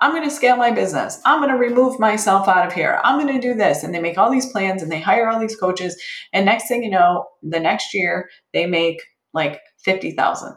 i'm 0.00 0.12
going 0.12 0.24
to 0.24 0.30
scale 0.30 0.56
my 0.56 0.70
business. 0.70 1.20
I'm 1.24 1.40
going 1.40 1.52
to 1.52 1.58
remove 1.58 1.98
myself 1.98 2.48
out 2.48 2.66
of 2.66 2.72
here. 2.72 3.00
I'm 3.02 3.18
going 3.20 3.34
to 3.34 3.40
do 3.40 3.54
this. 3.54 3.82
And 3.82 3.94
they 3.94 4.00
make 4.00 4.16
all 4.16 4.30
these 4.30 4.50
plans 4.50 4.82
and 4.82 4.90
they 4.92 5.00
hire 5.00 5.28
all 5.28 5.40
these 5.40 5.56
coaches. 5.56 6.00
And 6.32 6.46
next 6.46 6.68
thing 6.68 6.82
you 6.82 6.90
know 6.90 7.26
the 7.42 7.60
next 7.60 7.94
year 7.94 8.28
they 8.52 8.66
make 8.66 9.02
like 9.34 9.60
50000 9.84 10.56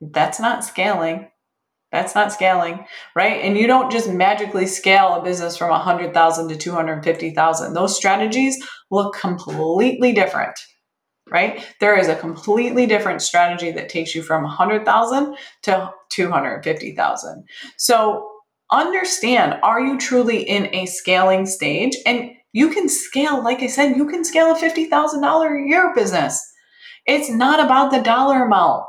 that's 0.00 0.38
not 0.38 0.64
scaling. 0.64 1.30
That's 1.92 2.14
not 2.14 2.32
scaling 2.32 2.84
right? 3.14 3.40
And 3.42 3.56
you 3.56 3.66
don't 3.66 3.90
just 3.90 4.10
magically 4.10 4.66
scale 4.66 5.14
a 5.14 5.22
business 5.22 5.56
from 5.56 5.70
100000 5.70 6.48
to 6.48 6.56
250000 6.56 7.72
those 7.72 7.96
strategies 7.96 8.62
look 8.90 9.16
completely 9.16 10.12
different 10.12 10.58
right? 11.30 11.66
There 11.80 11.98
is 11.98 12.08
a 12.08 12.16
completely 12.16 12.86
different 12.86 13.22
strategy 13.22 13.72
that 13.72 13.88
takes 13.88 14.14
you 14.14 14.22
from 14.22 14.42
100,000 14.42 15.36
to 15.62 15.92
250,000. 16.10 17.44
So 17.76 18.30
understand 18.70 19.58
are 19.62 19.80
you 19.80 19.98
truly 19.98 20.42
in 20.42 20.74
a 20.74 20.86
scaling 20.86 21.46
stage? 21.46 21.96
And 22.04 22.30
you 22.52 22.70
can 22.70 22.88
scale, 22.88 23.42
like 23.42 23.60
I 23.60 23.66
said, 23.66 23.96
you 23.96 24.06
can 24.06 24.24
scale 24.24 24.52
a 24.52 24.58
$50,000 24.58 25.64
a 25.64 25.68
year 25.68 25.92
business. 25.94 26.40
It's 27.06 27.30
not 27.30 27.64
about 27.64 27.90
the 27.90 28.02
dollar 28.02 28.46
amount, 28.46 28.84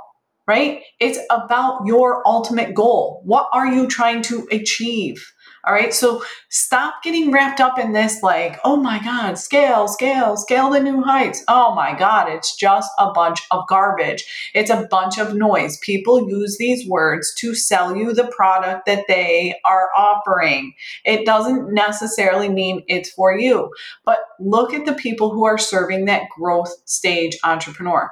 right? 0.48 0.82
It's 1.00 1.20
about 1.30 1.86
your 1.86 2.26
ultimate 2.26 2.74
goal. 2.74 3.22
What 3.26 3.50
are 3.52 3.68
you 3.68 3.88
trying 3.88 4.22
to 4.24 4.48
achieve? 4.52 5.24
All 5.68 5.74
right. 5.74 5.94
So 5.94 6.24
stop 6.48 7.04
getting 7.04 7.30
wrapped 7.30 7.60
up 7.60 7.78
in 7.78 7.92
this, 7.92 8.24
like, 8.24 8.58
oh 8.64 8.78
my 8.78 9.04
God, 9.04 9.38
scale, 9.38 9.90
scale, 9.90 10.38
scale 10.38 10.70
the 10.70 10.80
new 10.80 11.02
heights. 11.02 11.44
Oh 11.50 11.76
my 11.76 11.94
God, 11.94 12.30
it's 12.32 12.56
just 12.56 12.90
a 12.98 13.12
bunch 13.12 13.42
of 13.52 13.68
garbage. 13.68 14.52
It's 14.54 14.70
a 14.70 14.88
bunch 14.90 15.20
of 15.20 15.36
noise. 15.36 15.78
People 15.80 16.30
use 16.30 16.58
these 16.58 16.88
words 16.88 17.34
to 17.40 17.54
sell 17.54 17.98
you 17.98 18.14
the 18.14 18.32
product 18.34 18.86
that 18.86 19.04
they 19.10 19.60
are 19.66 19.90
offering. 19.98 20.74
It 21.04 21.26
doesn't 21.26 21.74
necessarily 21.74 22.48
mean 22.48 22.86
it's 22.88 23.12
for 23.12 23.38
you, 23.38 23.70
but 24.06 24.20
look 24.40 24.74
at 24.74 24.86
the 24.86 24.94
people 24.94 25.32
who 25.32 25.44
are 25.44 25.58
serving 25.58 26.06
that 26.06 26.30
growth 26.40 26.74
stage 26.86 27.38
entrepreneur 27.44 28.10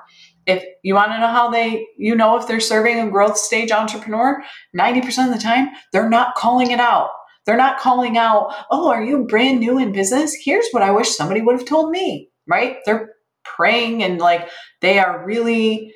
if 0.47 0.63
you 0.83 0.93
want 0.93 1.11
to 1.11 1.19
know 1.19 1.27
how 1.27 1.49
they 1.49 1.87
you 1.97 2.15
know 2.15 2.37
if 2.37 2.47
they're 2.47 2.59
serving 2.59 2.99
a 2.99 3.09
growth 3.09 3.35
stage 3.35 3.71
entrepreneur 3.71 4.43
90% 4.77 5.27
of 5.27 5.33
the 5.33 5.41
time 5.41 5.69
they're 5.91 6.07
not 6.07 6.35
calling 6.35 6.69
it 6.69 6.79
out 6.79 7.09
they're 7.45 7.57
not 7.57 7.79
calling 7.79 8.17
out, 8.17 8.53
oh, 8.71 8.89
are 8.89 9.03
you 9.03 9.25
brand 9.25 9.59
new 9.59 9.77
in 9.77 9.91
business? 9.91 10.35
Here's 10.43 10.67
what 10.71 10.83
I 10.83 10.91
wish 10.91 11.09
somebody 11.09 11.41
would 11.41 11.57
have 11.57 11.67
told 11.67 11.91
me, 11.91 12.29
right? 12.47 12.77
They're 12.85 13.13
praying 13.43 14.03
and 14.03 14.19
like 14.19 14.49
they 14.81 14.99
are 14.99 15.25
really, 15.25 15.93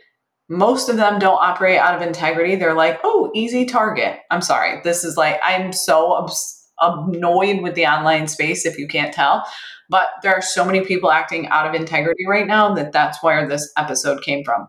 most 0.48 0.89
of 0.89 0.98
them 0.98 1.20
don't 1.20 1.41
operate 1.41 1.79
out 1.79 1.96
of 1.96 2.01
integrity. 2.01 2.56
They're 2.56 2.74
like, 2.74 3.00
oh, 3.03 3.32
easy 3.34 3.65
target. 3.65 4.20
I'm 4.32 4.41
sorry. 4.41 4.79
This 4.84 5.03
is 5.03 5.18
like, 5.18 5.39
I'm 5.44 5.74
so 5.74 6.12
obs- 6.13 6.56
annoyed 6.79 7.62
with 7.62 7.75
the 7.75 7.86
online 7.86 8.27
space 8.27 8.65
if 8.65 8.77
you 8.77 8.88
can't 8.88 9.13
tell. 9.13 9.46
But 9.89 10.08
there 10.22 10.34
are 10.34 10.41
so 10.41 10.63
many 10.63 10.82
people 10.86 11.12
acting 11.12 11.48
out 11.48 11.68
of 11.68 11.74
integrity 11.74 12.25
right 12.27 12.48
now 12.48 12.74
that 12.75 12.91
that's 12.91 13.24
where 13.24 13.48
this 13.48 13.72
episode 13.75 14.22
came 14.22 14.44
from. 14.44 14.68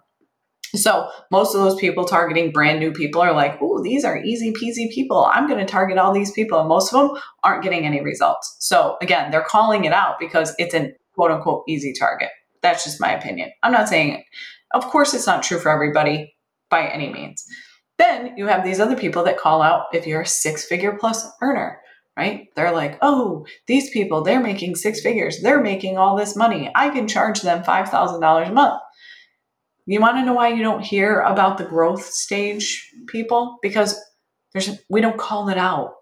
So 0.75 1.09
most 1.31 1.55
of 1.55 1.61
those 1.61 1.79
people 1.81 2.05
targeting 2.05 2.53
brand 2.53 2.79
new 2.79 2.93
people 2.93 3.21
are 3.21 3.33
like, 3.33 3.59
oh, 3.61 3.83
these 3.83 4.05
are 4.05 4.23
easy 4.23 4.53
peasy 4.53 4.91
people. 4.93 5.29
I'm 5.33 5.49
going 5.49 5.59
to 5.59 5.71
target 5.71 5.99
all 5.99 6.13
these 6.13 6.33
people. 6.33 6.61
And 6.61 6.69
most 6.69 6.93
of 6.93 7.01
them 7.01 7.21
aren't 7.43 7.63
getting 7.63 7.85
any 7.85 8.01
results. 8.01 8.57
So 8.61 8.97
again, 9.03 9.31
they're 9.31 9.43
calling 9.43 9.85
it 9.85 9.93
out 9.93 10.19
because 10.21 10.55
it's 10.59 10.75
an 10.75 10.95
quote 11.15 11.31
unquote 11.31 11.65
easy 11.69 11.93
target. 11.93 12.31
That's 12.63 12.85
just 12.85 13.01
my 13.01 13.13
opinion. 13.13 13.51
I'm 13.63 13.73
not 13.73 13.89
saying, 13.89 14.23
of 14.73 14.87
course, 14.87 15.15
it's 15.15 15.27
not 15.27 15.43
true 15.43 15.59
for 15.59 15.71
everybody 15.71 16.35
by 16.69 16.87
any 16.87 17.13
means. 17.13 17.45
Then 17.99 18.37
you 18.37 18.47
have 18.47 18.65
these 18.65 18.81
other 18.81 18.97
people 18.97 19.25
that 19.25 19.39
call 19.39 19.61
out 19.61 19.87
if 19.93 20.07
you're 20.07 20.23
a 20.23 20.27
six 20.27 20.65
figure 20.65 20.97
plus 20.99 21.29
earner, 21.43 21.81
right? 22.17 22.47
They're 22.57 22.73
like, 22.73 22.97
oh, 23.03 23.45
these 23.67 23.91
people, 23.91 24.23
they're 24.23 24.41
making 24.41 24.77
six 24.77 25.01
figures. 25.01 25.41
They're 25.43 25.61
making 25.61 25.99
all 25.99 26.17
this 26.17 26.37
money. 26.37 26.71
I 26.75 26.89
can 26.91 27.09
charge 27.09 27.43
them 27.43 27.63
$5,000 27.63 28.49
a 28.49 28.53
month. 28.53 28.81
You 29.91 30.01
want 30.01 30.19
to 30.19 30.25
know 30.25 30.35
why 30.35 30.51
you 30.51 30.63
don't 30.63 30.85
hear 30.85 31.19
about 31.19 31.59
the 31.59 31.65
growth 31.65 32.05
stage 32.05 32.89
people? 33.09 33.59
Because 33.61 34.01
there's 34.53 34.71
we 34.89 35.01
don't 35.01 35.19
call 35.19 35.49
it 35.49 35.59
out. 35.59 35.95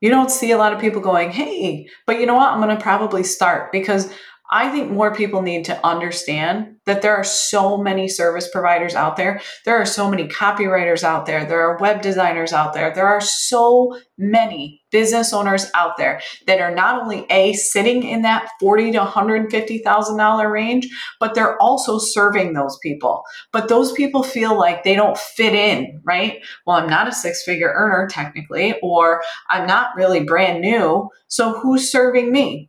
You 0.00 0.08
don't 0.08 0.30
see 0.30 0.52
a 0.52 0.56
lot 0.56 0.72
of 0.72 0.80
people 0.80 1.02
going, 1.02 1.32
"Hey, 1.32 1.86
but 2.06 2.18
you 2.18 2.24
know 2.24 2.34
what? 2.34 2.50
I'm 2.50 2.62
going 2.62 2.74
to 2.74 2.82
probably 2.82 3.24
start 3.24 3.72
because 3.72 4.10
I 4.54 4.68
think 4.68 4.90
more 4.90 5.14
people 5.14 5.40
need 5.40 5.64
to 5.64 5.84
understand 5.84 6.76
that 6.84 7.00
there 7.00 7.16
are 7.16 7.24
so 7.24 7.78
many 7.78 8.06
service 8.06 8.50
providers 8.52 8.94
out 8.94 9.16
there. 9.16 9.40
There 9.64 9.80
are 9.80 9.86
so 9.86 10.10
many 10.10 10.28
copywriters 10.28 11.02
out 11.02 11.24
there. 11.24 11.46
There 11.46 11.62
are 11.62 11.78
web 11.78 12.02
designers 12.02 12.52
out 12.52 12.74
there. 12.74 12.92
There 12.92 13.06
are 13.06 13.20
so 13.22 13.98
many 14.18 14.82
business 14.90 15.32
owners 15.32 15.70
out 15.74 15.96
there 15.96 16.20
that 16.46 16.60
are 16.60 16.74
not 16.74 17.00
only 17.00 17.24
a 17.30 17.54
sitting 17.54 18.02
in 18.02 18.22
that 18.22 18.50
forty 18.60 18.92
to 18.92 18.98
one 18.98 19.06
hundred 19.06 19.50
fifty 19.50 19.78
thousand 19.78 20.18
dollar 20.18 20.50
range, 20.50 20.86
but 21.18 21.34
they're 21.34 21.60
also 21.62 21.98
serving 21.98 22.52
those 22.52 22.76
people. 22.82 23.22
But 23.52 23.68
those 23.68 23.92
people 23.92 24.22
feel 24.22 24.58
like 24.58 24.84
they 24.84 24.94
don't 24.94 25.16
fit 25.16 25.54
in, 25.54 26.02
right? 26.04 26.44
Well, 26.66 26.76
I'm 26.76 26.90
not 26.90 27.08
a 27.08 27.12
six 27.12 27.42
figure 27.42 27.72
earner 27.74 28.06
technically, 28.06 28.74
or 28.82 29.22
I'm 29.48 29.66
not 29.66 29.96
really 29.96 30.24
brand 30.24 30.60
new. 30.60 31.08
So 31.28 31.58
who's 31.58 31.90
serving 31.90 32.30
me? 32.30 32.68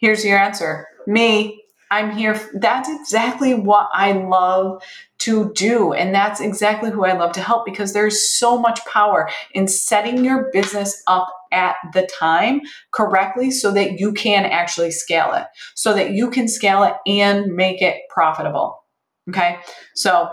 Here's 0.00 0.24
your 0.24 0.38
answer 0.38 0.86
me. 1.06 1.62
I'm 1.92 2.12
here. 2.12 2.40
That's 2.54 2.88
exactly 2.88 3.52
what 3.52 3.88
I 3.92 4.12
love 4.12 4.80
to 5.20 5.52
do. 5.54 5.92
And 5.92 6.14
that's 6.14 6.40
exactly 6.40 6.90
who 6.90 7.04
I 7.04 7.14
love 7.14 7.32
to 7.32 7.40
help 7.40 7.66
because 7.66 7.92
there's 7.92 8.30
so 8.38 8.58
much 8.60 8.84
power 8.86 9.28
in 9.54 9.66
setting 9.66 10.24
your 10.24 10.50
business 10.52 11.02
up 11.08 11.28
at 11.52 11.74
the 11.92 12.08
time 12.18 12.60
correctly 12.92 13.50
so 13.50 13.72
that 13.72 13.98
you 13.98 14.12
can 14.12 14.44
actually 14.44 14.92
scale 14.92 15.32
it, 15.34 15.46
so 15.74 15.92
that 15.92 16.12
you 16.12 16.30
can 16.30 16.46
scale 16.46 16.84
it 16.84 16.94
and 17.06 17.56
make 17.56 17.82
it 17.82 18.02
profitable. 18.08 18.84
Okay. 19.28 19.58
So, 19.96 20.28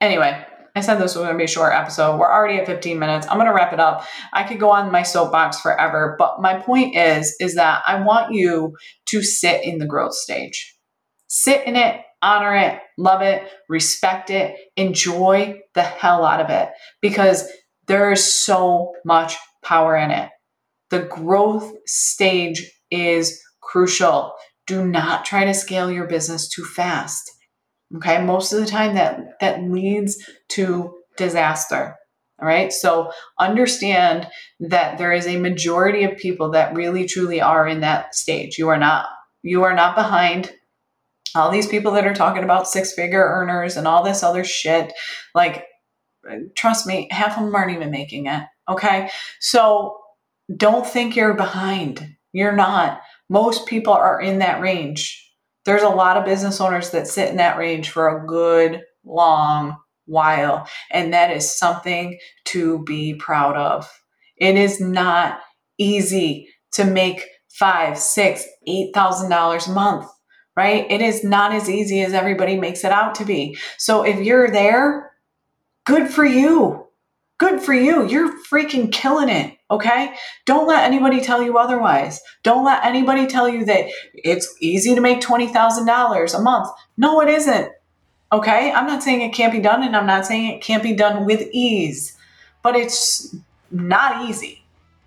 anyway, 0.00 0.42
I 0.76 0.80
said 0.80 0.96
this 0.96 1.14
was 1.14 1.24
going 1.24 1.32
to 1.32 1.38
be 1.38 1.44
a 1.44 1.48
short 1.48 1.72
episode. 1.72 2.18
We're 2.18 2.32
already 2.32 2.58
at 2.58 2.66
15 2.66 2.98
minutes. 2.98 3.26
I'm 3.28 3.36
going 3.36 3.46
to 3.46 3.54
wrap 3.54 3.72
it 3.72 3.80
up. 3.80 4.04
I 4.32 4.44
could 4.44 4.60
go 4.60 4.70
on 4.70 4.92
my 4.92 5.02
soapbox 5.02 5.60
forever, 5.60 6.16
but 6.18 6.40
my 6.40 6.60
point 6.60 6.96
is 6.96 7.34
is 7.40 7.54
that 7.56 7.82
I 7.86 8.02
want 8.02 8.32
you 8.32 8.76
to 9.06 9.22
sit 9.22 9.64
in 9.64 9.78
the 9.78 9.86
growth 9.86 10.14
stage. 10.14 10.76
Sit 11.26 11.66
in 11.66 11.76
it, 11.76 12.00
honor 12.22 12.54
it, 12.54 12.80
love 12.96 13.22
it, 13.22 13.42
respect 13.68 14.30
it, 14.30 14.56
enjoy 14.76 15.60
the 15.74 15.82
hell 15.82 16.24
out 16.24 16.40
of 16.40 16.50
it 16.50 16.70
because 17.00 17.48
there 17.86 18.12
is 18.12 18.34
so 18.34 18.92
much 19.04 19.36
power 19.62 19.96
in 19.96 20.10
it. 20.10 20.30
The 20.90 21.00
growth 21.00 21.72
stage 21.86 22.70
is 22.90 23.42
crucial. 23.60 24.34
Do 24.66 24.86
not 24.86 25.24
try 25.24 25.44
to 25.44 25.54
scale 25.54 25.90
your 25.90 26.06
business 26.06 26.48
too 26.48 26.64
fast. 26.64 27.30
Okay, 27.96 28.22
most 28.22 28.52
of 28.52 28.60
the 28.60 28.66
time 28.66 28.94
that 28.94 29.40
that 29.40 29.62
leads 29.62 30.22
to 30.50 30.98
disaster. 31.16 31.96
All 32.40 32.46
right, 32.46 32.72
so 32.72 33.10
understand 33.38 34.28
that 34.60 34.98
there 34.98 35.12
is 35.12 35.26
a 35.26 35.38
majority 35.38 36.04
of 36.04 36.16
people 36.16 36.50
that 36.52 36.76
really 36.76 37.06
truly 37.06 37.40
are 37.40 37.66
in 37.66 37.80
that 37.80 38.14
stage. 38.14 38.58
You 38.58 38.68
are 38.68 38.78
not 38.78 39.06
you 39.42 39.64
are 39.64 39.74
not 39.74 39.96
behind 39.96 40.52
all 41.34 41.50
these 41.50 41.66
people 41.66 41.92
that 41.92 42.06
are 42.06 42.14
talking 42.14 42.44
about 42.44 42.68
six 42.68 42.92
figure 42.92 43.22
earners 43.22 43.76
and 43.76 43.86
all 43.86 44.02
this 44.02 44.22
other 44.22 44.44
shit. 44.44 44.92
Like, 45.34 45.64
trust 46.56 46.86
me, 46.86 47.08
half 47.10 47.36
of 47.36 47.44
them 47.44 47.54
aren't 47.54 47.72
even 47.74 47.90
making 47.90 48.26
it. 48.26 48.42
Okay, 48.68 49.10
so 49.40 49.98
don't 50.54 50.86
think 50.86 51.16
you're 51.16 51.34
behind. 51.34 52.16
You're 52.32 52.56
not. 52.56 53.00
Most 53.28 53.66
people 53.66 53.92
are 53.92 54.20
in 54.20 54.38
that 54.40 54.60
range 54.60 55.27
there's 55.68 55.82
a 55.82 55.88
lot 55.90 56.16
of 56.16 56.24
business 56.24 56.62
owners 56.62 56.90
that 56.90 57.06
sit 57.06 57.28
in 57.28 57.36
that 57.36 57.58
range 57.58 57.90
for 57.90 58.08
a 58.08 58.26
good 58.26 58.80
long 59.04 59.76
while. 60.06 60.66
And 60.90 61.12
that 61.12 61.30
is 61.30 61.58
something 61.58 62.18
to 62.46 62.82
be 62.84 63.14
proud 63.16 63.54
of. 63.54 63.86
It 64.38 64.56
is 64.56 64.80
not 64.80 65.40
easy 65.76 66.48
to 66.72 66.84
make 66.84 67.22
five, 67.50 67.98
six, 67.98 68.46
eight 68.66 68.94
thousand 68.94 69.28
dollars 69.28 69.66
a 69.66 69.72
month, 69.72 70.08
right? 70.56 70.90
It 70.90 71.02
is 71.02 71.22
not 71.22 71.52
as 71.52 71.68
easy 71.68 72.00
as 72.00 72.14
everybody 72.14 72.56
makes 72.56 72.82
it 72.82 72.90
out 72.90 73.14
to 73.16 73.26
be. 73.26 73.58
So 73.76 74.04
if 74.04 74.18
you're 74.20 74.50
there, 74.50 75.10
good 75.84 76.08
for 76.08 76.24
you. 76.24 76.86
Good 77.38 77.60
for 77.60 77.74
you. 77.74 78.08
You're 78.08 78.32
freaking 78.50 78.90
killing 78.90 79.28
it. 79.28 79.57
Okay. 79.70 80.14
Don't 80.46 80.66
let 80.66 80.84
anybody 80.84 81.20
tell 81.20 81.42
you 81.42 81.58
otherwise. 81.58 82.20
Don't 82.42 82.64
let 82.64 82.84
anybody 82.84 83.26
tell 83.26 83.48
you 83.48 83.64
that 83.66 83.86
it's 84.14 84.54
easy 84.60 84.94
to 84.94 85.00
make 85.00 85.20
$20,000 85.20 86.34
a 86.34 86.42
month. 86.42 86.68
No, 86.96 87.20
it 87.20 87.28
isn't. 87.28 87.70
Okay. 88.32 88.72
I'm 88.72 88.86
not 88.86 89.02
saying 89.02 89.20
it 89.20 89.34
can't 89.34 89.52
be 89.52 89.60
done 89.60 89.82
and 89.82 89.94
I'm 89.94 90.06
not 90.06 90.24
saying 90.26 90.54
it 90.54 90.62
can't 90.62 90.82
be 90.82 90.94
done 90.94 91.26
with 91.26 91.48
ease, 91.52 92.16
but 92.62 92.76
it's 92.76 93.36
not 93.70 94.28
easy. 94.28 94.64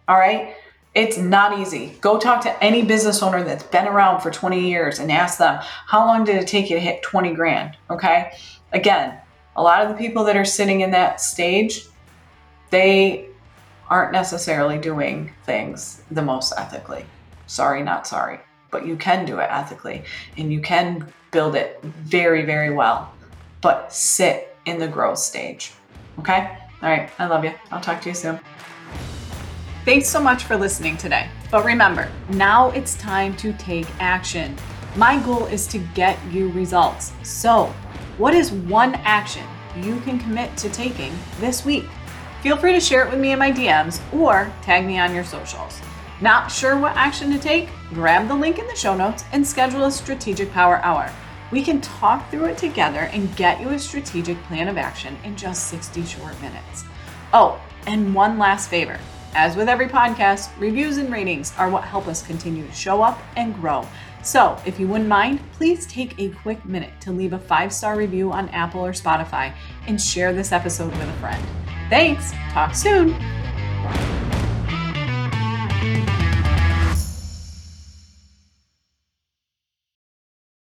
All 0.08 0.18
right. 0.18 0.56
It's 0.94 1.18
not 1.18 1.58
easy. 1.58 1.98
Go 2.02 2.20
talk 2.20 2.42
to 2.44 2.64
any 2.64 2.84
business 2.84 3.24
owner 3.24 3.44
that's 3.44 3.64
been 3.64 3.88
around 3.88 4.22
for 4.22 4.30
20 4.30 4.60
years 4.60 5.00
and 5.00 5.12
ask 5.12 5.38
them, 5.38 5.60
how 5.62 6.06
long 6.06 6.26
did 6.26 6.36
it 6.36 6.48
take 6.48 6.70
you 6.70 6.76
to 6.76 6.82
hit 6.82 7.02
20 7.02 7.34
grand? 7.34 7.78
Okay. 7.90 8.34
Again, 8.74 9.18
a 9.56 9.64
lot 9.64 9.82
of 9.82 9.90
the 9.90 9.96
people 9.96 10.26
that 10.26 10.38
are 10.38 10.46
sitting 10.46 10.82
in 10.82 10.92
that 10.92 11.22
stage, 11.22 11.86
they 12.70 13.31
aren't 13.92 14.14
necessarily 14.14 14.78
doing 14.78 15.34
things 15.44 16.02
the 16.12 16.22
most 16.22 16.54
ethically. 16.58 17.06
Sorry, 17.46 17.84
not 17.84 18.08
sorry. 18.08 18.40
But 18.72 18.88
you 18.88 18.96
can 18.96 19.26
do 19.26 19.40
it 19.40 19.50
ethically 19.52 20.06
and 20.38 20.52
you 20.52 20.62
can 20.62 21.12
build 21.32 21.56
it 21.56 21.84
very, 21.84 22.44
very 22.46 22.74
well. 22.74 23.14
But 23.60 23.94
sit 23.94 24.56
in 24.66 24.80
the 24.80 24.88
growth 24.88 25.20
stage. 25.20 25.74
Okay? 26.20 26.58
All 26.82 26.90
right. 26.90 27.10
I 27.20 27.26
love 27.26 27.44
you. 27.44 27.54
I'll 27.70 27.82
talk 27.82 28.02
to 28.04 28.10
you 28.10 28.16
soon. 28.16 28.40
Thanks 29.84 30.08
so 30.08 30.22
much 30.22 30.46
for 30.46 30.56
listening 30.56 30.96
today. 30.96 31.28
But 31.52 31.66
remember, 31.66 32.10
now 32.30 32.70
it's 32.72 32.96
time 32.96 33.36
to 33.38 33.52
take 33.54 33.88
action. 34.00 34.56
My 34.96 35.20
goal 35.20 35.48
is 35.48 35.68
to 35.68 35.80
get 35.96 36.18
you 36.32 36.50
results. 36.52 37.12
So, 37.24 37.66
what 38.18 38.34
is 38.34 38.52
one 38.52 38.96
action 38.96 39.46
you 39.76 40.00
can 40.02 40.18
commit 40.20 40.56
to 40.58 40.70
taking 40.70 41.14
this 41.40 41.66
week? 41.66 41.86
Feel 42.42 42.58
free 42.58 42.74
to 42.74 42.80
share 42.80 43.06
it 43.06 43.12
with 43.12 43.20
me 43.20 43.34
in 43.34 43.40
my 43.40 43.52
DMs 43.52 44.02
or 44.12 44.52
tag 44.64 44.86
me 44.88 44.98
on 44.98 45.14
your 45.14 45.24
socials. 45.24 45.80
Not 46.22 46.52
sure 46.52 46.78
what 46.78 46.96
action 46.96 47.32
to 47.32 47.38
take? 47.38 47.70
Grab 47.90 48.28
the 48.28 48.34
link 48.36 48.58
in 48.58 48.68
the 48.68 48.76
show 48.76 48.96
notes 48.96 49.24
and 49.32 49.46
schedule 49.46 49.86
a 49.86 49.92
strategic 49.92 50.52
power 50.52 50.78
hour. 50.78 51.12
We 51.52 51.62
can 51.62 51.82
talk 51.82 52.32
through 52.32 52.46
it 52.46 52.58
together 52.58 53.02
and 53.12 53.36
get 53.36 53.62
you 53.62 53.70
a 53.70 53.80
strategic 53.80 54.42
plan 54.44 54.68
of 54.68 54.78
action 54.78 55.18
in 55.24 55.36
just 55.36 55.68
60 55.68 56.04
short 56.04 56.40
minutes. 56.42 56.84
Oh, 57.32 57.62
and 57.86 58.16
one 58.16 58.40
last 58.40 58.70
favor. 58.72 59.00
As 59.34 59.56
with 59.56 59.70
every 59.70 59.88
podcast, 59.88 60.50
reviews 60.60 60.98
and 60.98 61.12
ratings 61.12 61.54
are 61.58 61.70
what 61.70 61.84
help 61.84 62.08
us 62.08 62.26
continue 62.26 62.66
to 62.66 62.74
show 62.74 63.04
up 63.04 63.20
and 63.36 63.54
grow. 63.54 63.88
So, 64.24 64.60
if 64.66 64.80
you 64.80 64.88
wouldn't 64.88 65.10
mind, 65.10 65.40
please 65.54 65.86
take 65.86 66.20
a 66.20 66.30
quick 66.30 66.66
minute 66.66 66.94
to 67.02 67.12
leave 67.12 67.34
a 67.34 67.40
five 67.40 67.72
star 67.72 67.96
review 67.96 68.32
on 68.32 68.50
Apple 68.50 68.86
or 68.86 68.94
Spotify 68.94 69.54
and 69.88 70.02
share 70.02 70.34
this 70.34 70.52
episode 70.52 70.92
with 70.92 71.10
a 71.10 71.14
friend. 71.14 71.44
Thanks. 71.92 72.32
Talk 72.54 72.74
soon. 72.74 73.14